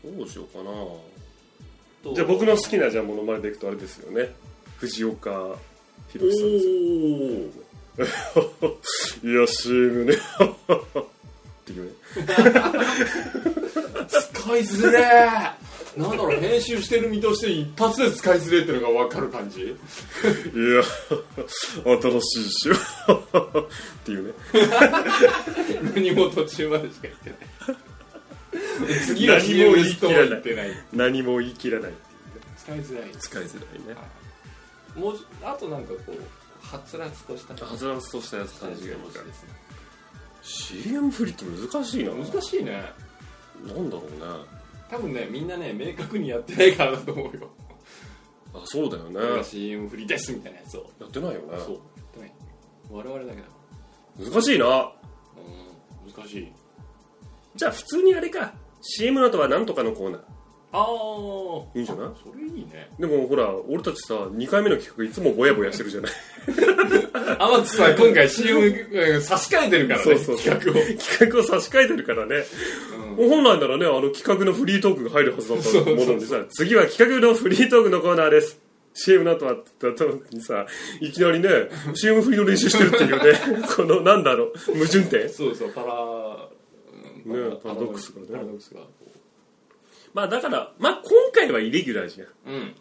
[0.05, 0.71] どうしようかな。
[2.03, 4.33] とじゃあ僕の好きなじゃあモノマネでいくとあれですよね。
[4.77, 5.55] 藤岡
[6.09, 6.59] 弘さんで
[8.83, 10.15] すよいや CM ね。
[11.65, 11.91] っていうね
[14.07, 15.53] 使いづれー
[15.99, 19.61] なんだろう編集してる身として一発で使いづれっていうのが分かる感じ？
[19.61, 19.75] いや
[22.01, 22.67] 新しいし。
[22.67, 22.75] よ
[23.15, 23.67] っ
[24.03, 24.33] ていうね。
[25.95, 27.35] 何も途中までしか言ってな
[28.95, 28.99] い。
[29.05, 30.41] 次は何も言い切らない。
[30.91, 31.93] 何も言い切らない
[32.57, 33.11] 使いづらい。
[33.17, 33.95] 使いづらいね。
[34.95, 39.19] もうあとなんかこうはつらつとしたはずらつとしたやつ感じがいいか。
[39.19, 39.49] らですね。
[40.41, 42.11] CM 振りって難しいな。
[42.11, 42.91] 難しいね
[43.63, 44.45] なんだろうね。
[44.89, 47.49] 多分ねみんなね明確にやってないからだと思うよ。
[48.53, 49.43] あそうだよね。
[49.43, 50.89] CM 振りですみたいなやつを。
[50.99, 51.73] やってないよそうやっね
[52.13, 52.33] てない。
[52.91, 53.47] 我々だけだ。
[54.31, 54.65] 難しいな。
[54.65, 54.69] う
[56.09, 56.51] ん難しい。
[57.55, 58.53] じゃあ普通にあれか。
[58.81, 60.21] CM の後はなんとかのコーナー
[60.77, 62.09] ああいいんじゃない？
[62.21, 62.89] それいいね。
[62.99, 66.11] でもほら俺たちさ2回目の企画いつもぼやぼやしてるじゃない？
[66.47, 70.83] 天津さん今回 CM うん差し替えてるからねそうそう企画を。
[70.97, 72.43] 企画を差し替えてるからね、
[73.17, 78.59] 本来ならねあの企画のフリートークが入るはずだったものにさ次は企画のフリートークのコーナーです。
[78.97, 80.65] CM の後はって言った時にさ
[81.01, 81.49] いきなりね
[81.95, 85.93] CM フリーの練習してるっていうねこのなんだろう矛盾点そうそうパラ
[87.25, 88.79] うんねパラドックスがねパラドックスが
[90.15, 92.27] まあだからまあ今回はイレギュラーじゃん。
[92.53, 92.75] うん。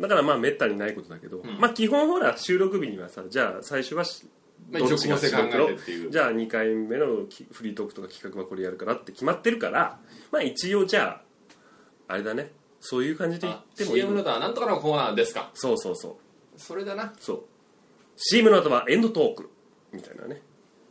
[0.00, 1.60] だからまあめったにないことだけど、ん。
[1.60, 4.26] まあ基本ほら収録日にはさじゃあ最初はし
[4.72, 6.10] まあどっちが一応構成考えてっていう。
[6.10, 9.98] じゃあ2回目のきフリートークとか企画はこれやるからって決まってるから
[10.32, 11.20] まあ一応じゃ
[12.08, 12.50] ああれだね。
[12.80, 14.00] そういう感じで言あってもいい。
[14.00, 15.50] CM のとはなんとかのコーナーですか。
[15.52, 16.58] そうそうそう。
[16.58, 17.12] それだな。
[17.20, 17.44] そう。
[18.16, 19.50] CM の後はエンドトーク。
[19.92, 20.40] みたいなね。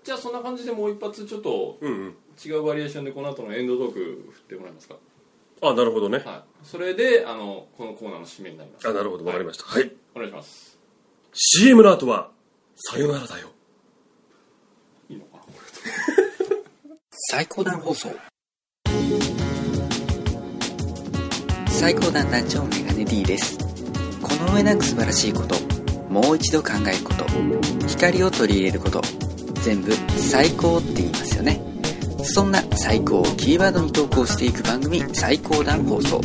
[0.03, 2.15] じゃあそんな感じでもう一発ちょっとうんうん。
[2.45, 4.95] 違うバリエーションでこの後のエンドトーク振ってもらえますか
[5.61, 6.19] あなるほどね。
[6.19, 6.65] はい。
[6.65, 8.87] それであのこのコーナーの締めになります。
[8.87, 9.25] あなるほど。
[9.25, 9.65] わかりました。
[9.65, 10.77] はい、お願いします。
[11.33, 12.31] CM の後は
[12.75, 13.49] さよならだよ。
[15.09, 15.43] いいのかな？
[17.11, 18.09] 最高段放送。
[21.67, 23.57] 最高段団長メガネ D です。
[24.21, 25.55] この上なく素晴らしいこと。
[26.09, 27.25] もう一度考えること。
[27.87, 29.01] 光を取り入れること。
[29.61, 31.61] 全部最高って言いますよね
[32.23, 36.21] そんな最高をキーワードに投稿していく番組最高段放送。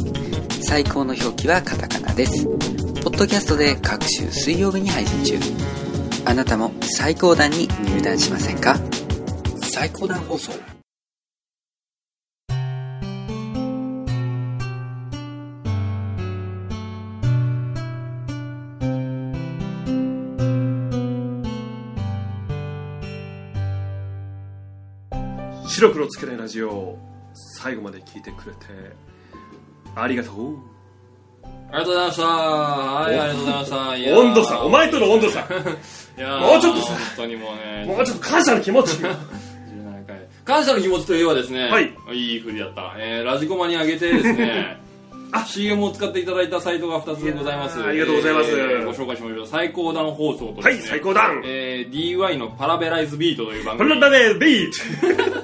[0.63, 2.45] 最高の表記はカタカナです。
[2.45, 5.39] ポッドキャストで各週水曜日に配信中。
[6.25, 8.79] あなたも最高段に入団しませんか？
[9.63, 10.74] 最高段放送。
[25.75, 26.97] 白黒つけないラジオ
[27.35, 28.67] 最後まで聞いてくれて
[29.97, 30.57] ありがとう。
[31.73, 32.23] ありがとうございました。
[32.25, 34.19] はいありがとうございました。
[34.21, 34.61] 温度差。
[34.63, 35.41] お前との温度差。
[35.41, 35.43] い
[36.21, 36.41] やー。
[36.41, 36.93] もうちょっとさ。
[36.93, 37.85] 本当にもうね。
[37.87, 39.03] もうちょっと感謝の気持ち17
[40.07, 40.17] 回。
[40.45, 44.79] 感謝の気持ちといえばですね、はい、いい振りだった、えーラジコマに上げてですね
[45.47, 47.83] CM を使っていただいたサイトが2つございます。
[47.83, 48.51] ありがとうございます。
[48.51, 49.47] えーご紹介しましょう。
[49.47, 50.91] 最高段放送とはいですね。
[50.91, 51.43] 最高段。
[51.45, 55.44] えー DY のパラベライズビートという番パ組ラベラビート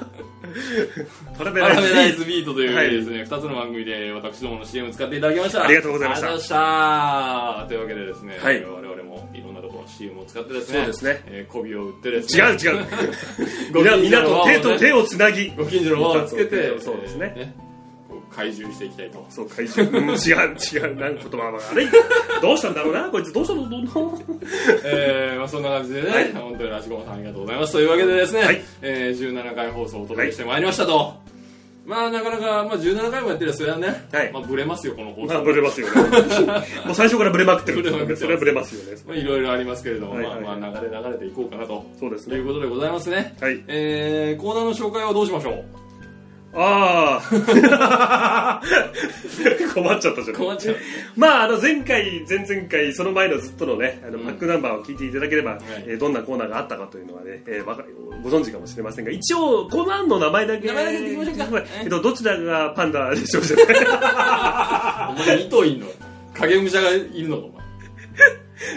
[1.37, 2.53] パラベパライズビート。
[2.53, 5.63] というですね、2つの番組で私どもの CM 使っていただきました。
[5.65, 6.27] ありがとうございました。
[6.27, 7.65] といました。
[7.67, 11.21] というわけでですね、はい我々もいろんなところの CM を使ってですねそうですね。
[11.27, 12.85] えー媚びを売ってですね違う違う。
[13.73, 15.51] ごみなみんな近所のと手と手をつなぎ。
[15.55, 17.33] ご近所の輪をつけてそうですね。
[17.35, 17.70] えーこう
[18.35, 19.25] 怪獣していきたいと。
[19.29, 19.99] そう怪獣。
[19.99, 20.95] うん違う違う。
[20.97, 21.87] なんか言葉が悪い。
[22.41, 23.33] どうしたんだろうなこいつ。
[23.33, 24.19] どうしたのどうしたの？
[24.85, 26.31] えーまあ、そんな感じでね、はい。
[26.33, 27.73] 本当にラジコマさんありがとうございます。
[27.73, 28.61] というわけでですね、はい。
[28.81, 31.13] えー17回放送をお届けしてまいりましたと、
[31.85, 34.31] まあなかなか、まあ、17回もやってるそれはね、はい。
[34.31, 35.33] まあ、ブレますよこの放送。
[35.33, 35.93] まあブレますよね。
[36.85, 37.83] もう最初からブレまくってる。
[38.15, 39.01] それはブレますよね。
[39.07, 40.43] まあ、いろいろありますけれども、はいはいはい。
[40.43, 41.83] まあ、まあ流れ流れていこうかなと。
[41.99, 42.37] そうですね。
[42.37, 43.61] いうことでございますね、はい。
[43.67, 45.80] えーコーナーの紹介はどうしましょう？
[46.53, 48.61] ああ
[49.73, 50.37] 困っちゃったじゃん。
[50.37, 50.75] 困っちゃう。
[51.15, 54.25] まああの前回前々回その前のずっとのねあのうん。
[54.25, 55.57] バックナンバーを聞いていただければ、い。
[55.87, 57.83] えーどんなコーナーがあったかというのはね、えーわか
[58.23, 61.63] ご存知かもしれませんが一応コーナーの名前だけ名前だけ言ってみましょうか。
[61.83, 63.65] えっとどちらがパンダでしょうじゃない？
[65.15, 65.87] お前2頭いんの？
[66.37, 67.61] 影武者がいるのかお前。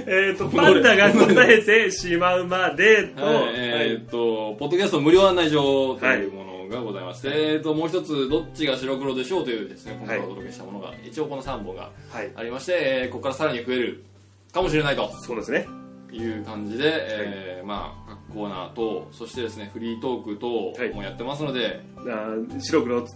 [0.06, 14.04] えっとパンダが答えてしまうまでと、はい、えーっと、ポッドキャスト無料案内状というものがございまして、えーっと、もう一つ、どっちが白黒でしょうというですね、今回お届けしたものが、一応この3本がはいありまして、えーここからさらに増える
[14.52, 15.10] かもしれないと。
[15.22, 15.66] そうですね。
[16.12, 20.94] いう感じで、えーまあ各コーナーとそしてですねフリートーク等はい。
[20.94, 23.12] もやってますので、あー白黒し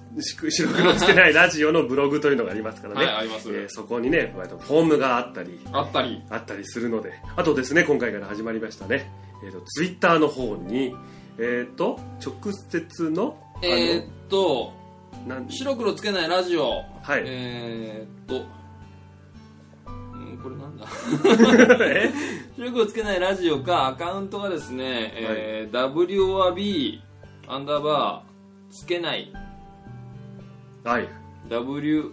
[0.51, 3.49] 白黒つけない ラジオのブログというのがありますからね、はいあります。
[3.51, 6.23] えーそこにねフォームがあったりあったり。
[6.31, 9.11] あったりするのであとですね今回から始まりましたね、
[9.45, 10.95] えー、とツイッターの方に
[11.39, 14.73] えっ、と直接の、えー、っと
[15.49, 16.83] 白黒つけないラジオ。
[17.03, 17.23] はい。
[17.27, 18.47] えー、っと
[19.87, 19.91] う
[20.35, 20.87] んこれなんだ？
[21.87, 22.11] え？
[22.57, 23.89] 白黒つけないラジオか。
[23.89, 27.01] アカウントがですね、えー WORB
[27.49, 29.33] アンダーバーつけない。
[30.85, 31.09] はい。
[31.49, 32.13] WORB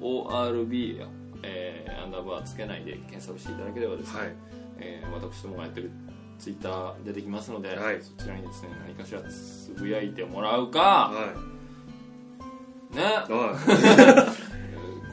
[0.00, 1.06] ORB
[1.42, 4.34] えーアンダーバーつけないで検索していただければですね、はい。
[4.78, 5.90] えー私どもがやってる
[6.40, 8.00] ツイッター出てきますので、はい。
[8.02, 10.80] そちらにですね何かしらつぶやいてもらうか。
[10.80, 11.34] は
[12.92, 12.96] い。
[12.96, 13.02] ね。
[13.02, 14.34] は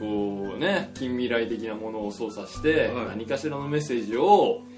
[0.00, 3.06] こうね近未来的なものを操作して、はい。
[3.08, 4.77] 何かしらのメッセージをい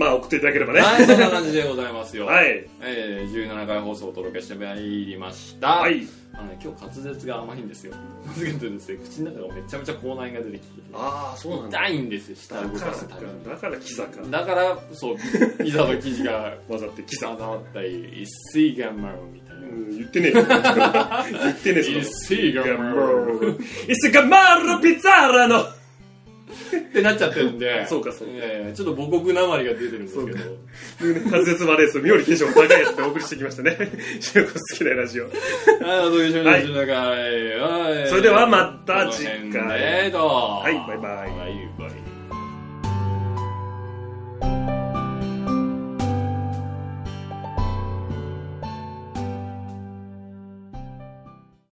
[0.00, 0.80] まあ送っていただければね。
[0.80, 2.24] はいそんな感じでございますよ。
[2.26, 2.66] はい。
[2.80, 6.06] えー、17回放送をお届けしてまいりました、はい。
[6.32, 7.92] あのね、今日滑舌が甘いんですよ。
[8.26, 10.82] なぜかというとですね口の中がめちゃめちゃ口内が出てきて。
[10.94, 11.78] ああそうなんだ。
[11.86, 13.44] 痛いんですよ舌を動だかすたびに。
[13.44, 14.22] だからキザか。
[14.22, 15.16] だからそう
[15.62, 17.26] ピザと生地が混ざってキザ。
[17.28, 19.60] 混ざったり一水ガンマロみたいな。
[19.60, 20.34] うん言ってねえよ。
[21.44, 23.34] 言ってねえ一そ水ガンマロ。
[23.34, 23.50] の
[23.86, 25.79] イスガマールピッツァーラの
[26.76, 27.86] ってなっちゃってるんで。
[27.88, 28.34] そうかそうか。
[28.74, 30.38] ちょっと母国なまりが出てるんですけど。
[31.30, 33.76] 滑舌悪いです妙にテンション高いやつでお送りしてきましたね。
[34.20, 35.24] 白子好きなラジオ。
[35.24, 35.34] はい
[36.00, 38.08] お届けしまい17回はい。
[38.08, 39.62] それではまた次回。
[39.62, 41.30] はいバイバイ。
[41.30, 41.89] バイバイ